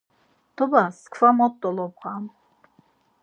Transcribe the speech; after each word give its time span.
T̆obas 0.55 0.97
kva 1.13 1.29
mot 1.37 1.53
dolobğam. 1.61 2.25